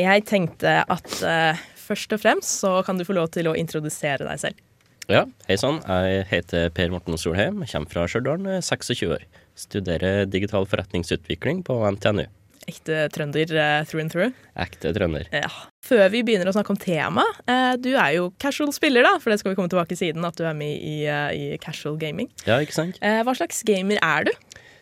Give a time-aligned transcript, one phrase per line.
[0.00, 4.26] Jeg tenkte at uh, først og fremst så kan du få lov til å introdusere
[4.26, 4.66] deg selv.
[5.10, 5.80] Ja, hei sann.
[5.82, 7.64] Jeg heter Per Morten Solheim.
[7.66, 9.24] Kommer fra Stjørdal, 26 år.
[9.58, 12.28] Studerer digital forretningsutvikling på NTNU.
[12.70, 14.36] Ekte trønder uh, through and through?
[14.60, 15.26] Ekte trønder.
[15.34, 15.50] Ja.
[15.82, 19.34] Før vi begynner å snakke om tema, uh, du er jo casual spiller, da, for
[19.34, 22.30] det skal vi komme tilbake siden, at du er med i, i casual gaming.
[22.46, 23.00] Ja, ikke sant?
[23.00, 24.34] hva slags gamer er du?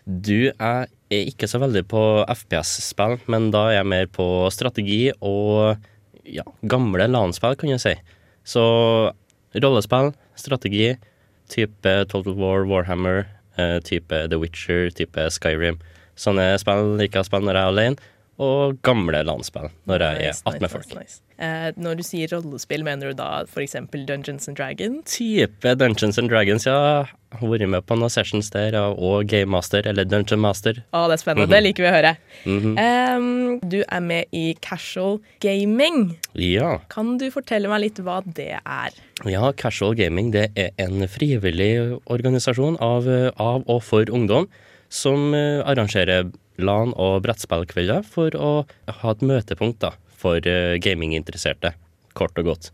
[0.09, 5.09] Du, jeg er ikke så veldig på FPS-spill, men da er jeg mer på strategi
[5.25, 5.79] og
[6.29, 7.95] ja, gamle LAN-spill, kan jeg si.
[8.49, 8.65] Så
[9.57, 10.93] rollespill, strategi,
[11.49, 13.27] type Total War, Warhammer,
[13.57, 15.81] eh, type The Witcher, type Skyrim.
[16.19, 20.21] Sånne spill liker jeg å spille når jeg er alene, og gamle LAN-spill når jeg
[20.21, 20.95] nice, er attmed nice, folk.
[20.99, 23.77] Nice, Eh, når du sier rollespill, mener du da f.eks.
[24.09, 25.05] Dungeons and Dragons?
[25.13, 27.07] Type Dungeons and Dragons, ja.
[27.39, 30.81] Vært med på noen sessions der, og Game Master eller Dungeon Master.
[30.91, 31.47] Å, det er spennende.
[31.47, 31.55] Mm -hmm.
[31.55, 32.17] Det liker vi å høre.
[32.45, 33.17] Mm -hmm.
[33.17, 36.19] um, du er med i Casual Gaming.
[36.35, 36.81] Ja.
[36.89, 38.91] Kan du fortelle meg litt hva det er?
[39.25, 44.49] Ja, Casual Gaming det er en frivillig organisasjon av, av og for ungdom
[44.89, 48.51] som eh, arrangerer LAN- og brettspillkvelder for å
[49.03, 51.75] ha et møtepunkt da, for eh, gaminginteresserte,
[52.19, 52.73] kort og godt.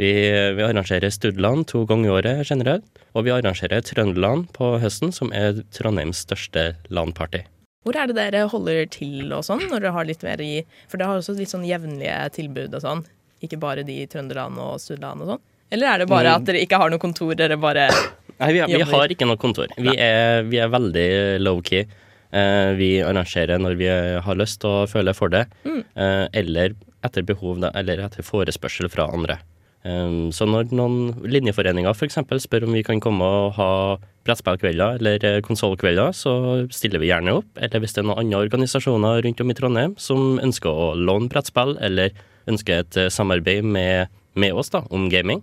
[0.00, 0.10] Vi,
[0.56, 5.28] vi arrangerer Studland to ganger i året generelt, og vi arrangerer Trøndeland på høsten, som
[5.36, 7.42] er Trondheims største LAN-party.
[7.84, 11.00] Hvor er det dere holder til og sånn, når dere har litt mer i For
[11.00, 13.04] dere har også litt sånn jevnlige tilbud og sånn,
[13.44, 15.44] ikke bare de i Trøndeland og Studland og sånn?
[15.70, 16.40] Eller er det bare mm.
[16.40, 17.86] at dere ikke har noe kontor, dere bare
[18.40, 19.68] Nei, vi, vi har ikke noe kontor.
[19.76, 21.08] Vi er, vi er veldig
[21.44, 21.84] low-key.
[22.30, 23.88] Eh, vi arrangerer når vi
[24.22, 25.80] har lyst og føler for det, mm.
[25.98, 29.40] Eh, eller etter behov, eller etter forespørsel fra andre.
[29.80, 32.18] Så når noen linjeforeninger f.eks.
[32.44, 33.68] spør om vi kan komme og ha
[34.28, 36.34] brettspillkvelder eller eh, konsollkvelder, så
[36.68, 37.48] stiller vi gjerne opp.
[37.56, 41.32] Eller hvis det er noen andre organisasjoner rundt om i Trondheim som ønsker å låne
[41.32, 42.12] brettspill, eller
[42.52, 45.40] ønsker et samarbeid med, med oss da, om gaming,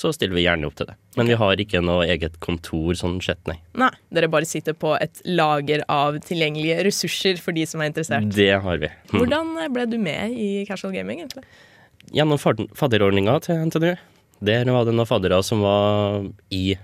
[0.00, 0.94] så stiller vi gjerne opp til det.
[1.18, 3.58] Men vi har ikke noe eget kontor sånn sett, nei.
[3.78, 8.30] Nei, Dere bare sitter på et lager av tilgjengelige ressurser for de som er interessert?
[8.32, 8.88] Det har vi.
[9.10, 9.16] Mm.
[9.18, 11.44] Hvordan ble du med i casual gaming, egentlig?
[12.16, 13.90] Gjennom fadderordninga til NTNU.
[14.48, 16.78] Der var det noen faddere som var i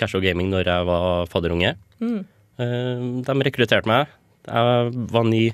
[0.00, 1.76] casual gaming når jeg var fadderunge.
[2.02, 2.24] Mm.
[2.58, 4.10] Eh, de rekrutterte meg.
[4.46, 5.44] Jeg var ny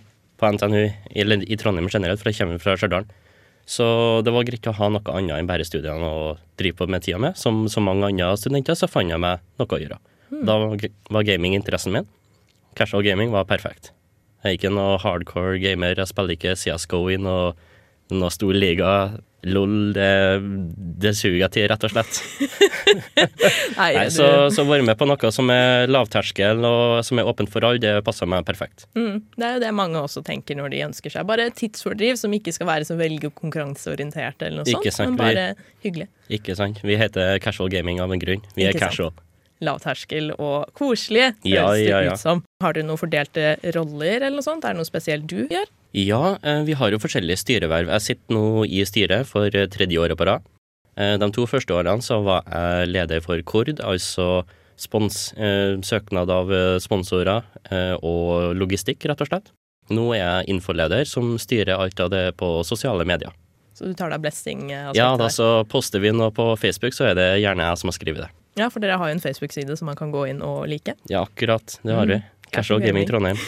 [0.41, 0.86] på NTNU,
[1.22, 3.04] eller i Trondheim generelt, for jeg kommer fra Stjørdal.
[3.68, 3.84] Så
[4.26, 7.20] det var greit å ha noe annet enn bare studiene å drive på med tida
[7.22, 7.38] med.
[7.38, 9.98] Som så mange andre studenter så fant jeg meg noe å gjøre.
[10.32, 10.44] Mm.
[10.48, 10.58] Da
[11.14, 12.08] var gaming interessen min.
[12.78, 13.92] Casual gaming var perfekt.
[14.42, 15.94] Jeg er ikke noe hardcore gamer.
[15.94, 17.52] Jeg spiller ikke CSGO i noe,
[18.10, 18.92] noe stor liga.
[19.42, 20.10] LOL, det,
[21.03, 22.20] det suger til, rett og slett.
[23.80, 27.50] Nei, Nei, så, så være med på noe som er lavterskel og som er åpent
[27.50, 28.86] for alle, det passer meg perfekt.
[28.94, 32.38] Mm, det er jo det mange også tenker når de ønsker seg bare tidsfordriv som
[32.38, 35.50] ikke skal være så veldig konkurranseorientert eller noe sånt, men bare
[35.82, 36.06] hyggelig.
[36.32, 36.78] Ikke sant.
[36.86, 38.47] Vi heter casual gaming av en grunn.
[38.54, 39.12] Vi ikke er casual.
[39.12, 39.28] Sant
[39.62, 42.14] lavterskel og koselige, ja, ja, ja.
[42.16, 42.42] ut som.
[42.62, 44.66] Har du noen fordelte roller eller noe sånt?
[44.66, 45.70] Er det noe spesielt du gjør?
[45.92, 47.91] Ja, eh, vi har jo forskjellige styreverv.
[47.92, 50.44] Jeg sitter nå i styret for eh, tredje året på rad.
[50.97, 54.42] Eh, de to første årene så var jeg leder for KORD, altså
[54.82, 55.28] spons,
[55.86, 56.48] søknad av
[56.82, 57.44] sponsorer
[58.03, 59.53] og logistikk, rett og slett.
[59.94, 63.30] Nå er jeg infoleder som styrer alt av det på sosiale medier.
[63.76, 64.72] Så du tar deg blessing?
[64.72, 67.98] Ja, da så poster vi noe på Facebook, så er det gjerne jeg som har
[68.00, 68.30] skrevet det.
[68.59, 70.97] Ja, for dere har jo en Facebook-side som man kan gå inn og like.
[71.12, 71.78] Ja, akkurat.
[71.84, 72.19] Det har vi.
[72.19, 72.48] Mm.
[72.50, 73.38] Casual Gaming Trondheim.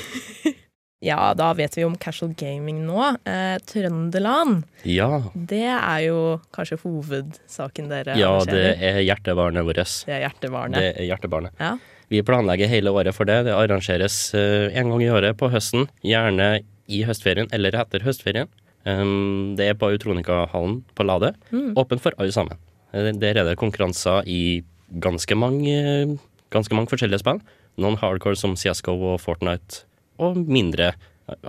[1.04, 3.00] ja, da vet vi om casual gaming nå.
[3.28, 4.64] Eh, Trøndeland.
[4.88, 5.22] Ja.
[5.34, 6.20] Det er jo
[6.54, 9.82] kanskje hovedsaken dere Ja, det er hjertebarnet vårt.
[10.06, 10.80] Det er hjertebarnet.
[10.80, 11.56] Det er hjertebarnet.
[11.60, 11.74] Ja.
[12.12, 13.42] Vi planlegger hele året for det.
[13.48, 15.88] Det arrangeres uh, en gang i året på høsten.
[16.04, 18.50] Gjerne i høstferien eller etter høstferien.
[18.84, 21.32] Um, det er på Utronika-hallen på Lade.
[21.50, 21.72] Mm.
[21.80, 22.60] Åpen for alle sammen.
[22.92, 24.62] Eh, der er det konkurranser i
[25.00, 26.18] ganske mange,
[26.52, 27.40] ganske mange forskjellige spill.
[27.80, 29.82] Noen hardcore som CSGO og Fortnite,
[30.22, 30.92] og mindre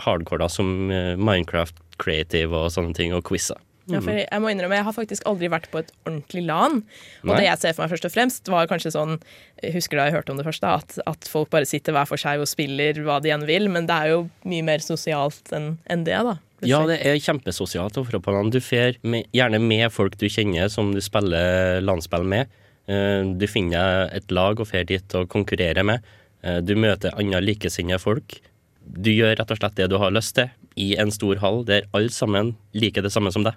[0.06, 3.60] hardcore da, som eh, Minecraft Creative og sånne ting, og quizer.
[3.86, 6.80] Ja, for jeg må innrømme, jeg har faktisk aldri vært på et ordentlig LAN.
[7.22, 7.36] Og Nei.
[7.38, 9.20] det jeg ser for meg først og fremst, var kanskje sånn
[9.62, 12.10] Jeg husker da jeg hørte om det først, da, at, at, folk bare sitter hver
[12.10, 15.54] for seg og spiller hva de enn vil, men det er jo mye mer sosialt
[15.54, 16.40] enn en det, da.
[16.66, 18.00] Ja, det er kjempesosialt.
[18.50, 22.50] Du fer gjerne med folk du kjenner, som du spiller landspill med.
[22.90, 26.06] Eh, du finner et lag og fer dit og konkurrerer med.
[26.42, 28.40] Eh, du møter andre likesinnede folk.
[28.86, 31.88] Du gjør rett og slett det du har lyst til, i en stor hall der
[31.96, 33.56] alle sammen liker det samme som deg.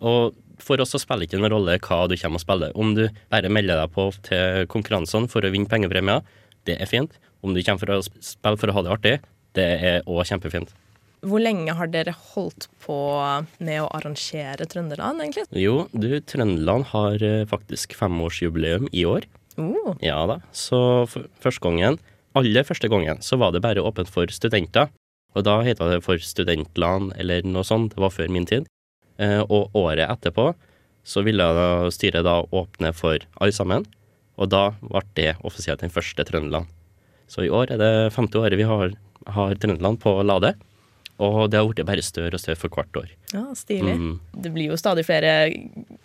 [0.00, 2.76] Og for oss så spiller ikke noen rolle hva du kommer og spiller.
[2.76, 6.24] Om du bare melder deg på til konkurransene for å vinne pengepremier,
[6.68, 7.16] det er fint.
[7.40, 9.16] Om du kommer for å spille for å ha det artig,
[9.56, 10.72] det er òg kjempefint.
[11.26, 12.96] Hvor lenge har dere holdt på
[13.60, 15.44] med å arrangere Trøndeland, egentlig?
[15.52, 19.28] Jo, du, Trøndeland har eh, faktisk femårsjubileum i år.
[19.60, 19.92] Uh.
[20.00, 20.38] Ja da.
[20.56, 20.78] Så
[21.10, 21.98] første gangen,
[22.38, 24.90] aller første gangen, så var det bare åpent for studenter.
[25.34, 27.94] Og da heta det for studentland eller noe sånt.
[27.94, 28.66] Det var før min tid.
[29.20, 30.52] Eh, og året etterpå
[31.06, 33.86] så ville da styret da åpne for alle sammen.
[34.40, 36.66] Og da ble det offisielt den første Trøndelag.
[37.30, 38.92] Så i år er det femte året vi har,
[39.30, 40.54] har Trøndelag på Lade.
[41.20, 43.10] Og det har blitt bare større og større for hvert år.
[43.34, 43.92] Ja, Stilig.
[44.00, 44.14] Mm.
[44.40, 45.34] Det blir jo stadig flere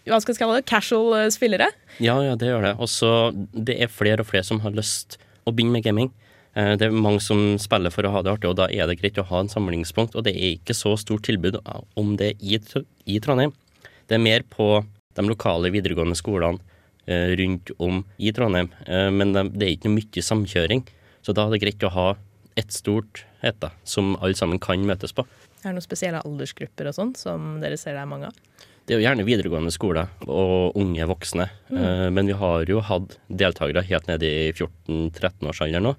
[0.05, 1.69] hva skal jeg kalle det, casual spillere.
[2.03, 2.73] Ja, ja, det gjør det.
[2.83, 3.11] Og så
[3.55, 6.11] det er flere og flere som har lyst å begynne med gaming.
[6.55, 8.99] Eh, Det er mange som spiller for å ha det artig, og da er det
[9.01, 10.15] greit å ha en samlingspunkt.
[10.15, 11.59] Og det er ikke så stort tilbud
[11.95, 12.59] om det i,
[13.05, 13.53] i Trondheim.
[14.07, 16.59] Det er mer på de lokale videregående skolene
[17.07, 20.85] eh, rundt om i Trondheim, eh, men det er ikke noe mye samkjøring.
[21.25, 22.09] Så da er det greit å ha
[22.55, 25.25] ett stort et da, som alle sammen kan møtes på.
[25.65, 28.37] Er det noen spesielle aldersgrupper og sånn som dere ser det er mange av?
[28.85, 32.13] Det er jo gjerne videregående skole og unge voksne, Mm.
[32.13, 35.95] men vi har jo hatt deltakere helt ned i 14-13-årsalderen nå.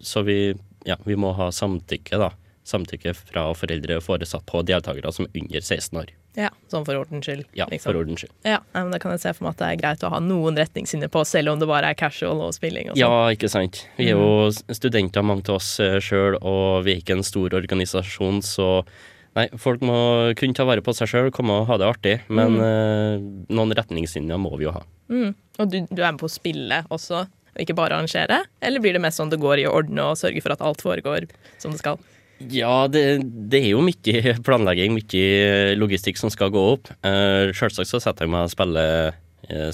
[0.00, 0.54] Så vi,
[0.86, 2.30] ja, vi må ha samtykke, da.
[2.70, 6.10] Samtykke fra foreldre og foresatt på deltakere som er under 16 år.
[6.38, 7.44] Ja, Sånn for ordens skyld.
[7.58, 7.90] Ja, liksom.
[7.90, 8.30] for ordens skyld.
[8.46, 10.54] Ja, men Da kan jeg se for meg at det er greit å ha noen
[10.56, 12.90] retningslinjer på, selv om det bare er casual og spilling.
[12.90, 13.00] og sånn.
[13.02, 13.86] Ja, ikke sant.
[13.98, 18.38] Vi er jo studenter, mange av oss sjøl, og vi er ikke en stor organisasjon,
[18.46, 18.84] så
[19.38, 19.96] Nei, folk må
[20.38, 23.20] kunne ta vare på seg sjøl, komme og ha det artig, men eh,
[23.54, 24.82] noen retningslinjer må vi jo ha.
[25.10, 25.34] Mm.
[25.60, 28.42] Og du, du er med på å spille også, og ikke bare arrangere?
[28.62, 30.82] Eller blir det mest sånn det går i å ordne og sørge for at alt
[30.82, 31.28] foregår
[31.62, 32.00] som det skal?
[32.48, 33.20] Ja, det,
[33.52, 36.88] det er jo mye planlegging, mye logistikk som skal gå opp.
[37.04, 39.18] Uh, Sjølsagt så setter jeg meg og spiller eh,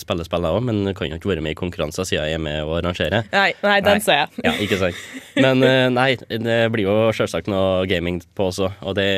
[0.01, 2.43] spille spill, jeg òg, men kan jo ikke være med i konkurranser siden jeg er
[2.43, 3.23] med å arrangere.
[3.33, 4.45] Nei, nei den ser jeg.
[4.47, 5.05] Ja, ikke sant.
[5.37, 8.73] Men eh, nei, det blir jo selvsagt noe gaming på også.
[8.87, 9.09] Og det,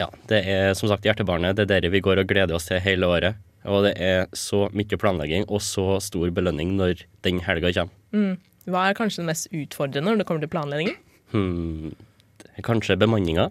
[0.00, 1.56] ja, det er som sagt hjertebarnet.
[1.58, 3.40] Det er dere vi går og gleder oss til hele året.
[3.66, 8.36] Og det er så mye planlegging og så stor belønning når den helga kommer.
[8.66, 10.94] Hva er kanskje det mest utfordrende når det kommer til planlegging?
[11.32, 11.94] Hmm,
[12.66, 13.50] kanskje bemanninga.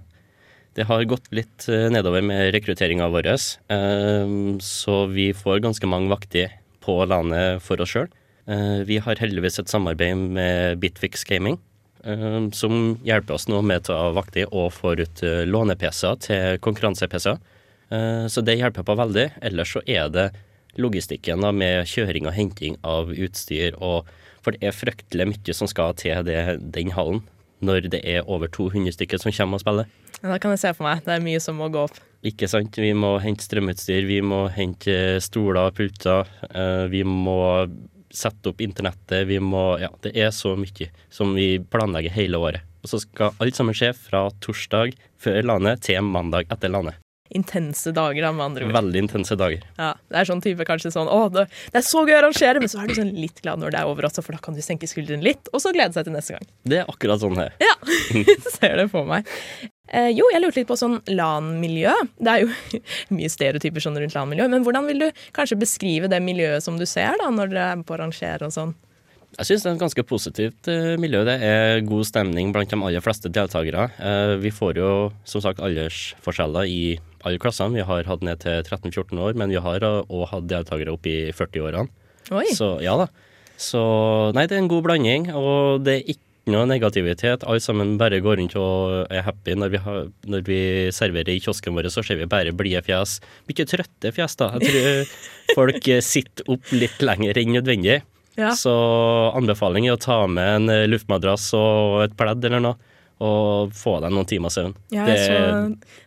[0.76, 6.12] Det har gått litt eh, nedover med rekrutteringa vår, eh, så vi får ganske mange
[6.12, 6.52] vakter
[6.84, 8.10] på landet for oss sjøl.
[8.86, 11.56] Vi har heldigvis et samarbeid med Bitfix Gaming,
[12.04, 16.60] eh, som hjelper oss nå med å ta vakter og får ut eh, låne-PC-er til
[16.62, 17.40] konkurranse-PC-er.
[17.90, 19.32] Eh, Så det hjelper på veldig.
[19.42, 20.28] Ellers så er det
[20.78, 24.06] logistikken med kjøring og henting av utstyr, og,
[24.44, 27.24] for det er fryktelig mye som skal til den hallen
[27.66, 29.90] når det er over 200 stykker som kommer og spiller.
[30.22, 31.04] Ja, da kan jeg se for meg.
[31.06, 31.98] Det er mye som må gå opp.
[32.26, 32.78] Ikke sant?
[32.82, 37.38] Vi må hente strømutstyr, vi må hente stoler, og pulter, eh, vi må
[38.16, 42.62] sette opp internettet, vi må Ja, det er så mye som vi planlegger hele året.
[42.86, 47.02] Og så skal alt sammen skje fra torsdag før landet til mandag etter landet.
[47.34, 48.76] Intense dager, da, med andre ord.
[48.76, 49.64] Veldig intense dager.
[49.80, 52.62] Ja, det er sånn type kanskje sånn Å, det, det er så gøy å arrangere,
[52.62, 54.58] men så er du sånn litt glad når det er over også, for da kan
[54.58, 56.52] du senke skuldrene litt, og så glede seg til neste gang.
[56.70, 57.56] Det er akkurat sånn her.
[57.64, 57.74] Ja,
[58.60, 59.26] ser det for meg.
[59.90, 61.94] Eh, jo, jeg lurte litt på sånn LAN-miljø.
[62.22, 62.80] Det er jo
[63.18, 66.86] mye stereotyper sånn rundt LAN-miljø, men hvordan vil du kanskje beskrive det miljøet som du
[66.90, 68.78] ser da, når dere er på å arrangere og sånn?
[69.36, 71.26] Jeg syns det er et ganske positivt eh, miljø.
[71.28, 73.90] Det er god stemning blant de aller fleste deltakere.
[74.00, 74.92] Eh, vi får jo
[75.28, 76.80] som sagt aldersforskjeller i
[77.28, 77.76] alle klassene.
[77.76, 81.18] Vi har hatt ned til 13-14 år, men vi har òg hatt deltakere opp i
[81.36, 81.92] 40-årene.
[82.32, 83.10] Oi, Så ja da.
[83.60, 83.82] Så
[84.36, 87.44] nei, det er en god blanding, og det er ikke noe negativitet.
[87.44, 89.56] Alle sammen bare går rundt og er happy.
[89.60, 90.60] Når vi, har, når vi
[90.96, 93.20] serverer i kiosken vår, så ser vi bare blide fjes.
[93.50, 94.54] Mye trøtte fjes, da.
[94.56, 95.16] Jeg tror
[95.60, 98.04] folk sitter opp litt lenger enn nødvendig.
[98.38, 98.52] Ja.
[98.58, 98.74] Så
[99.36, 102.76] anbefaling er å ta med en eh, luftmadrass og et pledd eller noe,
[103.24, 104.74] og få deg noen timer søvn.
[104.92, 105.38] Ja, Det- så,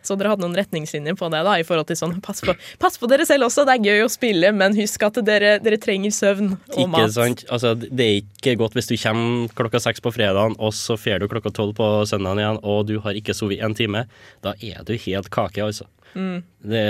[0.05, 2.99] så dere hadde noen retningslinjer på det, da, i forhold til sånn pass på, pass
[3.01, 6.13] på dere selv også, det er gøy å spille, men husk at dere, dere trenger
[6.13, 7.11] søvn og Ikke mat.
[7.17, 7.41] sant?
[7.49, 11.17] Altså, det er ikke godt hvis du kommer klokka seks på fredagen, og så fer
[11.17, 14.05] du klokka tolv på søndagen igjen, og du har ikke sovet en time.
[14.45, 15.89] Da er du helt kake, altså.
[16.13, 16.43] Mm.
[16.61, 16.85] Det,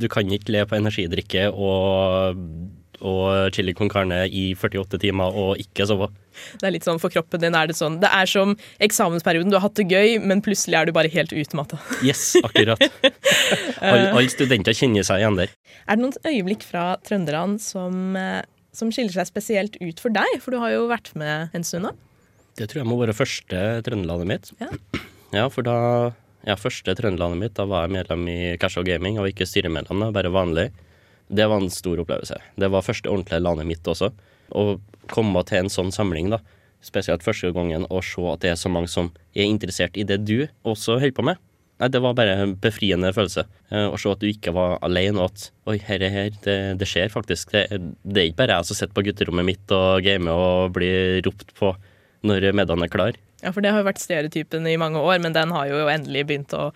[0.00, 2.40] du kan ikke le på energidrikke og,
[3.00, 6.10] og chili con carne i 48 timer og ikke sove.
[6.60, 7.98] Det er litt sånn for kroppen din er det sånn.
[8.02, 11.34] Det er som eksamensperioden, du har hatt det gøy, men plutselig er du bare helt
[11.36, 11.80] utmatta.
[12.06, 12.82] Yes, akkurat.
[13.80, 15.52] Alle studenter kjenner seg igjen der.
[15.86, 18.42] Er det noen øyeblikk fra Trøndeland som, eh,
[18.76, 20.38] som skiller seg spesielt ut for deg?
[20.44, 21.94] For du har jo vært med en stund nå.
[22.58, 24.52] Det tror jeg må være første Trøndelandet mitt.
[24.60, 24.70] Ja.
[25.30, 25.76] Ja, for da
[26.46, 30.32] ja, første Trøndelandet mitt, da var jeg medlem i Casual Gaming, og ikke styremedlem, bare
[30.32, 30.70] vanlig.
[31.30, 32.38] Det var en stor opplevelse.
[32.58, 34.10] Det var første ordentlige landet mitt også.
[34.50, 34.64] Å
[35.10, 36.40] komme til en sånn samling, da,
[36.82, 40.22] spesielt første gangen, og se at det er så mange som er interessert i det
[40.26, 41.40] du også holder på med.
[41.80, 43.46] Nei, det var bare en befriende følelse.
[43.72, 46.56] Eh, Å se at du ikke var alene, og at oi, her er her, det,
[46.80, 47.54] det skjer faktisk.
[47.54, 51.22] Det, det er ikke bare jeg som sitter på gutterommet mitt og gamer og blir
[51.24, 51.72] ropt på
[52.28, 53.16] når middagen er klar.
[53.44, 56.26] Ja, for det har jo vært stereotypen i mange år, men den har jo endelig
[56.28, 56.66] begynt å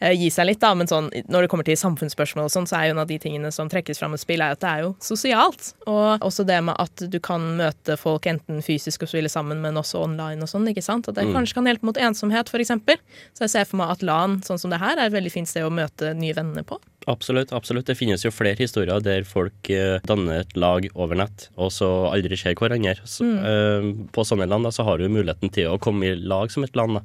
[0.00, 0.72] eh, gi seg litt, da.
[0.78, 3.18] Men sånn, når det kommer til samfunnsspørsmål og sånn, så er jo en av de
[3.22, 5.72] tingene som trekkes fram med spill, er at det er jo sosialt.
[5.90, 9.80] Og også det med at du kan møte folk enten fysisk og spille sammen, men
[9.80, 11.10] også online og sånn, ikke sant.
[11.10, 12.98] At det kanskje kan hjelpe mot ensomhet, eksempel.
[13.36, 15.50] Så jeg ser for meg at LAN, sånn som det her, er et veldig fint
[15.50, 16.80] sted å møte nye venner på.
[17.08, 17.52] Absolutt.
[17.56, 17.86] absolutt.
[17.88, 21.88] Det finnes jo flere historier der folk eh, danner et lag over nett, og så
[22.10, 22.98] aldri ser hverandre.
[23.08, 26.52] Så, eh, på sånne land da, så har du muligheten til å komme i lag
[26.52, 27.04] som et land, da,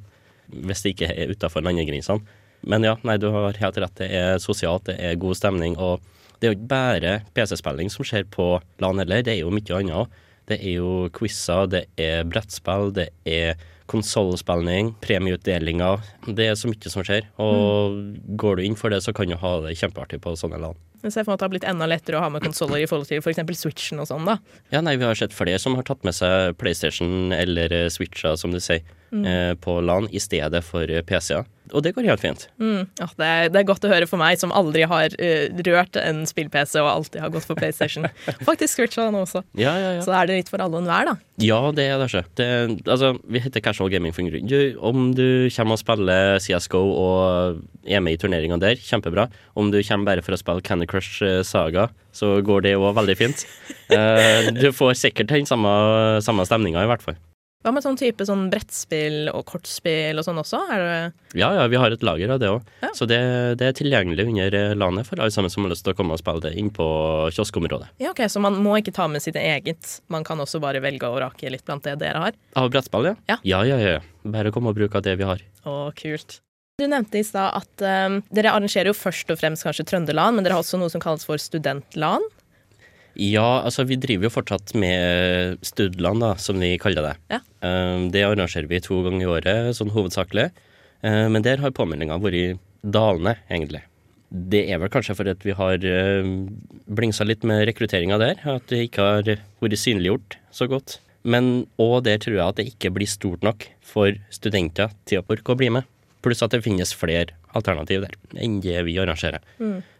[0.68, 2.20] hvis det ikke er utafor landegrensene.
[2.68, 3.96] Men ja, nei, du har helt rett.
[3.96, 5.76] Det er sosialt, det er god stemning.
[5.80, 6.04] Og
[6.40, 9.80] det er jo ikke bare PC-spilling som skjer på LAN heller, det er jo mye
[9.80, 10.20] annet òg.
[10.48, 13.56] Det er jo quizer, det er brettspill, det er
[13.90, 16.02] konsollspilling, premieutdelinger.
[16.24, 17.28] Det er så mye som skjer.
[17.42, 18.00] Og
[18.40, 20.80] går du inn for det, så kan du ha det kjempeartig på sånne land.
[21.04, 22.86] Jeg ser for meg at det har blitt enda lettere å ha med konsoller i
[22.88, 23.42] forhold til f.eks.
[23.60, 24.38] Switchen og sånn, da.
[24.72, 28.36] Ja, nei, vi har sett flere som har tatt med seg PlayStation eller Switcha, Switcher,
[28.40, 28.84] som du sier,
[29.22, 31.46] eh, på LAN i stedet for eh, PC-er.
[31.72, 32.44] Og det går helt fint.
[32.60, 32.84] Mm.
[33.00, 35.96] Ja, det, er, det er godt å høre for meg, som aldri har uh, rørt
[35.96, 38.04] en spill-PC og alltid har gått for PlayStation.
[38.48, 39.42] Faktisk Switcha nå også.
[39.56, 40.04] Ja, ja, ja.
[40.04, 41.16] Så er det litt for alle og enhver, da.
[41.40, 42.24] Ja, det er det ikke.
[42.36, 42.48] Det,
[42.84, 44.50] altså, vi heter Casual Gaming for en grunn.
[44.50, 49.30] Du, om du kommer og spiller CSGO og er med i turneringa der, kjempebra.
[49.56, 52.92] Om du kommer bare for å spille Candy Crush eh, Saga, så går det òg
[53.00, 53.48] veldig fint.
[53.90, 55.72] uh, du får sikkert den samme,
[56.24, 57.18] samme stemninga, i hvert fall.
[57.64, 60.58] Hva med sånn type sånn brettspill og kortspill og sånn også?
[60.68, 62.66] Det Ja, ja, vi har et lager av det òg.
[62.84, 62.90] Ja.
[62.92, 63.18] Så det,
[63.56, 66.12] det er tilgjengelig under eh, landet for alle sammen som har lyst til å komme
[66.12, 66.84] og spille det inn på
[67.32, 67.88] kioskområdet.
[68.04, 69.96] Ja, ok, Så man må ikke ta med sitt eget.
[70.12, 72.36] Man kan også bare velge å rake litt blant det dere har.
[72.60, 73.16] Av brettspill, ja?
[73.32, 73.40] Ja.
[73.42, 74.00] ja, ja, ja.
[74.28, 75.40] Bare kom og bruk av det vi har.
[75.64, 76.42] Å, kult.
[76.76, 80.44] Du nevnte i stad at um, dere arrangerer jo først og fremst kanskje Trøndeland, men
[80.44, 82.24] dere har også noe som kalles for Studentlan.
[83.20, 87.14] Ja, altså vi driver jo fortsatt med Studland, da, som vi kaller det.
[87.30, 87.40] Ja.
[87.62, 90.50] Eh, Det arrangerer vi to ganger i året, sånn hovedsakelig.
[91.02, 93.82] Eh, Men der har påmeldinga vært dalende, egentlig.
[94.34, 96.26] Det er vel kanskje fordi vi har uh,
[96.90, 99.22] blingsa litt med rekrutteringa der, at det ikke har
[99.62, 100.98] vært synliggjort så godt.
[101.22, 105.28] Men òg der tror jeg at det ikke blir stort nok for studenter til å
[105.30, 105.86] orke å bli med.
[106.24, 109.40] Pluss at det finnes flere alternativ der enn det vi arrangerer.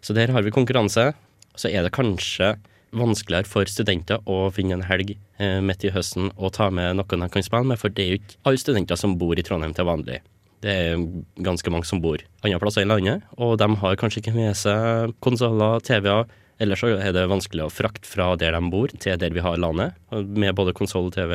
[0.03, 1.13] Så der har vi konkurranse.
[1.55, 2.57] Så er det kanskje
[2.95, 7.27] vanskeligere for studenter å finne en helg eh, midt i høsten og ta med noen
[7.27, 9.75] de kan spille med, for det er jo ikke alle studenter som bor i Trondheim
[9.77, 10.21] til vanlig.
[10.65, 11.03] Det er
[11.45, 15.13] ganske mange som bor andre plasser i landet, og de har kanskje ikke med seg
[15.25, 16.25] konsoller, TV-er.
[16.63, 19.59] Ellers så er det vanskelig å frakte fra der de bor, til der vi har
[19.61, 21.35] landet, med både konsoll, TV,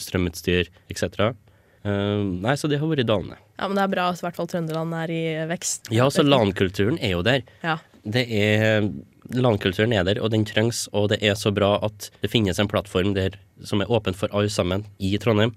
[0.00, 1.34] strømutstyr etc.
[1.82, 3.40] Uh, nei, så det har vært dalende.
[3.58, 5.90] Ja, men det er bra at i hvert fall Trøndeland er i vekst.
[5.92, 7.42] Ja, så LAN-kulturen er jo der.
[7.66, 7.80] Ja.
[8.02, 8.86] Det er
[9.34, 12.68] LAN-kulturen er der, og den trengs, og det er så bra at det finnes en
[12.68, 15.54] plattform der som er åpen for alle sammen i Trondheim.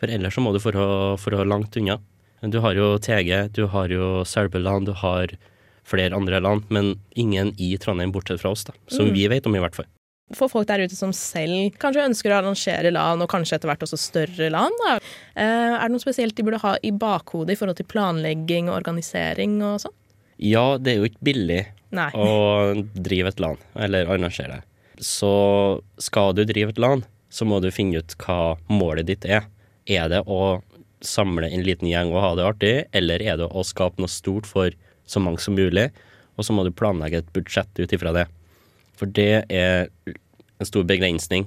[0.00, 0.72] For ellers så må du for
[1.18, 1.98] for langt unna.
[2.42, 5.34] Du har jo TG, du har jo Selbuland, du har
[5.88, 8.74] flere andre land, men ingen i Trondheim bortsett fra oss, da.
[8.86, 9.88] Som vi vet om, i hvert fall.
[10.36, 13.84] For folk der ute som selv kanskje ønsker å arrangere LAN, og kanskje etter hvert
[13.86, 14.98] også større LAN, da.
[15.34, 18.76] Eh, er det noe spesielt de burde ha i bakhodet i forhold til planlegging og
[18.76, 19.96] organisering og sånn?
[20.38, 21.60] Ja, det er jo ikke billig
[21.94, 22.08] Nei.
[22.14, 24.62] å drive et LAN, eller arrangere det.
[25.04, 25.30] Så
[26.02, 29.46] skal du drive et LAN, så må du finne ut hva målet ditt er.
[29.88, 30.60] Er det å
[31.04, 34.46] samle en liten gjeng og ha det artig, eller er det å skape noe stort
[34.48, 34.74] for
[35.08, 35.88] så mange som mulig?
[36.38, 38.26] Og så må du planlegge et budsjett ut ifra det.
[38.98, 41.46] For det er en stor begrensning.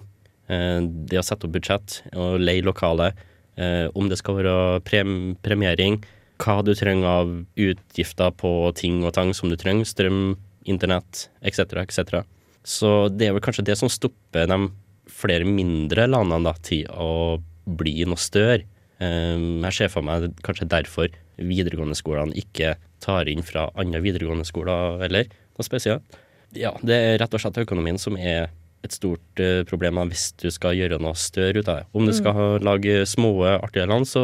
[0.52, 3.12] Eh, Det å sette opp budsjett og leie lokale,
[3.58, 6.02] eh, om det skal være prem premiering,
[6.42, 10.36] hva du trenger av utgifter på ting og tang som du trenger, strøm,
[10.70, 12.22] internett etc., etc.
[12.64, 14.60] Så det er vel kanskje det som stopper de
[15.12, 18.64] flere mindre landene da, til å bli noe større.
[19.02, 21.10] Eh, Jeg ser for meg kanskje derfor
[21.42, 26.20] videregående skolene ikke tar inn fra andre videregående skoler eller noe spesielt.
[26.54, 28.50] Ja, det er rett og slett økonomien som er
[28.82, 31.88] et stort eh, problem hvis du skal gjøre noe større ut av det.
[31.94, 34.24] Om du skal lage små, artige land, så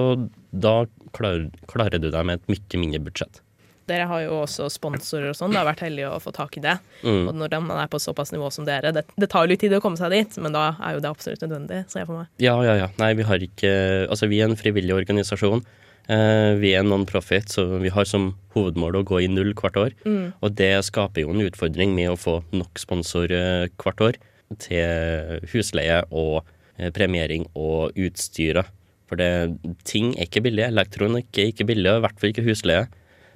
[0.52, 3.42] da klarer, klarer du deg med et mye mindre budsjett.
[3.88, 5.54] Dere har jo også sponsorer og sånn.
[5.54, 6.76] Det har vært heldig å få tak i det.
[7.08, 7.30] Mm.
[7.30, 9.78] Og når man er på såpass nivå som dere Det, det tar jo litt tid
[9.78, 12.32] å komme seg dit, men da er jo det absolutt nødvendig, ser jeg for meg.
[12.44, 12.90] Ja, ja, ja.
[13.00, 13.72] Nei, vi har ikke
[14.10, 15.64] Altså, vi er en frivillig organisasjon.
[16.08, 19.96] Eh, vi er non-profit, så vi har som hovedmål å gå i null hvert år.
[20.44, 24.20] Og det skaper jo en utfordring med å få nok sponsor eh, hvert år
[24.64, 26.48] til husleie og
[26.78, 28.72] eh, premiering og utstyret.
[29.08, 30.66] For det, ting er ikke billig.
[30.68, 32.88] Elektronikk er ikke billig, i hvert fall ikke husleie.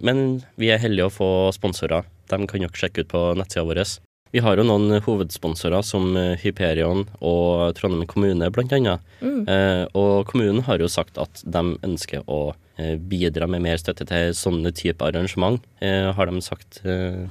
[0.04, 2.08] Men vi er heldige å få sponsorer.
[2.32, 3.84] De kan dere sjekke ut på nettsida vår.
[4.32, 9.04] Vi har jo noen hovedsponsorer som eh, Hyperion og Trondheim kommune, blant annet.
[9.20, 9.42] Mm.
[9.44, 14.08] Eh, og kommunen har jo sagt at de ønsker å eh, bidra med mer støtte
[14.08, 17.28] til sånne type arrangement, eh, har de sagt eh,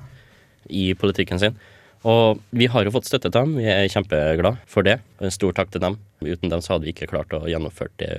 [0.69, 1.57] i politikken sin.
[2.09, 4.99] Og vi har jo fått støtte til dem, vi er kjempeglade for det.
[5.21, 5.99] Og en stor takk til dem.
[6.25, 8.11] Uten dem så hadde vi ikke klart å gjennomføre det,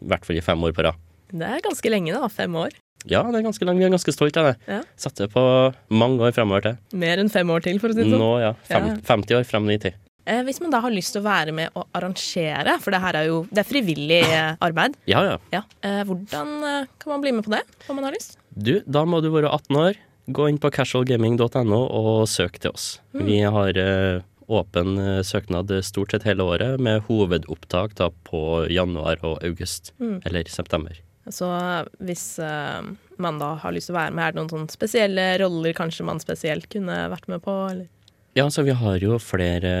[0.00, 0.96] i hvert fall i fem år på rad.
[1.32, 2.28] Det er ganske lenge, da.
[2.32, 2.72] Fem år.
[3.06, 3.78] Ja, det er ganske lenge.
[3.82, 4.56] vi er ganske stolt av det.
[4.70, 4.80] Ja.
[4.98, 5.42] Satser på
[5.92, 6.78] mange år fremover til.
[6.98, 8.18] Mer enn fem år til, for å si det sånn.
[8.22, 8.52] Nå, ja.
[8.66, 8.96] Fem, Ja.
[9.12, 9.94] 50 år frem i tid.
[10.26, 13.14] Eh, Hvis man da har lyst til å være med og arrangere, for det her
[13.20, 15.36] er jo det er frivillig eh, arbeid, Ja, ja.
[15.52, 15.62] ja.
[15.86, 16.56] eh, hvordan
[16.98, 18.38] kan man bli med på det om man har lyst?
[18.56, 19.94] Du, da må du være 18 år.
[20.26, 22.86] Gå inn på casualgaming.no og søk til oss.
[23.14, 29.22] Vi har eh, åpen eh, søknad stort sett hele året, med hovedopptak da på januar
[29.22, 29.92] og august.
[30.26, 30.98] Eller september.
[31.30, 31.46] Så
[32.06, 32.82] hvis uh,
[33.18, 36.06] man da har lyst til å være med, er det noen sånne spesielle roller kanskje
[36.06, 37.54] man spesielt kunne vært med på?
[37.70, 37.88] Eller?
[38.38, 39.72] Ja, så vi har jo flere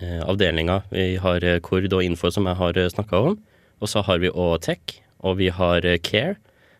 [0.00, 0.84] uh, avdelinger.
[0.92, 3.36] Vi har Kord og Info, som jeg har snakka om.
[3.84, 6.36] Og så har vi òg Tech, og vi har Care.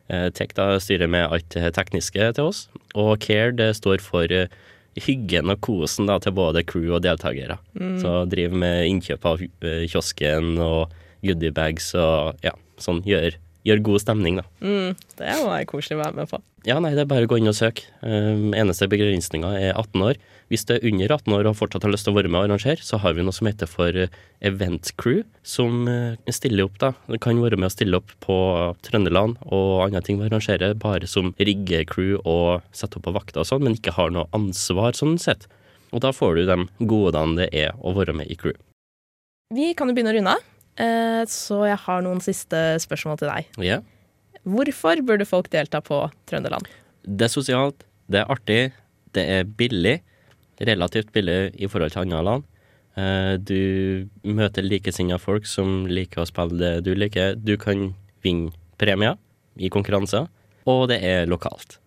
[0.09, 2.67] Eh, Tech da styrer med alt det tekniske til oss.
[2.97, 4.53] Og Care det står for eh,
[5.05, 7.59] hyggen og kosen da, til både crew og deltakere.
[8.03, 13.37] Så driver med innkjøp av eh, kiosken og goodiebags og ja, sånn gjør,
[13.67, 14.47] gjør god stemning, da.
[14.63, 16.41] Mm, det være koselig å være med på.
[16.67, 17.87] Ja, nei, det er bare å gå inn og søke.
[18.03, 20.21] Um, eneste begrensninga er 18 år.
[20.49, 22.47] Hvis du er under 18 år og fortsatt har lyst til å være med og
[22.49, 26.79] arrangere, så har vi noe som heter for eh, Event Crew, som eh, stiller opp,
[26.81, 26.95] da.
[27.11, 28.39] Det kan være med å stille opp på
[28.87, 33.51] Trøndelag og andre ting vi arrangerer, bare som riggecrew og sette opp på vakter og
[33.51, 35.45] sånn, men ikke har noe ansvar sånn sett.
[35.93, 38.57] Og da får du de godene det er å være med i crew.
[39.53, 40.51] Vi kan jo begynne å runde av,
[40.81, 43.55] eh, så jeg har noen siste spørsmål til deg.
[43.61, 43.87] Yeah.
[44.49, 46.69] Hvorfor burde folk delta på Trøndelag?
[47.05, 48.63] Det er sosialt, det er artig,
[49.17, 49.99] det er billig.
[50.61, 52.47] Relativt billig i forhold til andre land.
[52.99, 57.37] Eh, Du møter likesinnede folk som liker å spille det du liker.
[57.37, 57.93] Du kan
[58.25, 59.17] vinne premier
[59.59, 60.27] i konkurranser,
[60.67, 61.79] og det er lokalt.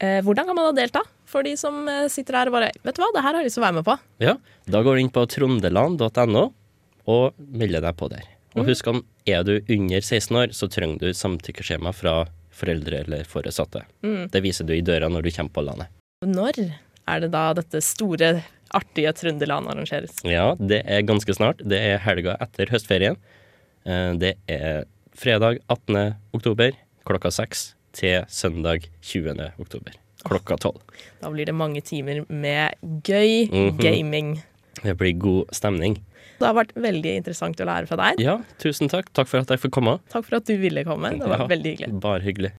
[0.00, 1.02] Eh, hvordan kan man da delta?
[1.26, 3.48] For de som eh, sitter her og bare Vet du hva, det her har jeg
[3.50, 3.96] lyst til å være med på.
[4.22, 4.34] Ja,
[4.70, 6.44] Da går du inn på trondeland.no
[7.08, 8.26] og melder deg på der.
[8.58, 12.26] Og husk om er du under 16 år, så trenger du samtykkeskjema fra
[12.58, 13.84] foreldre eller foresatte.
[14.02, 15.88] Det viser du i døra når du kommer på landet.
[16.26, 16.58] Når
[17.08, 18.42] er det da dette store,
[18.76, 20.18] artige Trøndeland arrangeres?
[20.28, 21.62] Ja, det er ganske snart.
[21.64, 23.16] Det er helga etter høstferien.
[23.86, 24.84] Eh, Det er
[25.16, 26.14] fredag 18.
[26.36, 26.72] oktober
[27.08, 29.52] klokka seks til søndag 20.
[29.58, 29.96] oktober
[30.28, 30.80] klokka tolv.
[31.22, 33.78] Da blir det mange timer med gøy Mhm.
[33.80, 34.42] gaming.
[34.82, 36.02] Det blir god stemning.
[36.38, 38.20] Det har vært veldig interessant å lære fra deg.
[38.22, 39.08] Ja, tusen takk.
[39.12, 39.98] Takk for at jeg fikk komme.
[40.08, 41.10] Takk for at du ville komme.
[41.18, 42.00] Det var Ja, veldig hyggelig.
[42.00, 42.52] Bare hyggelig.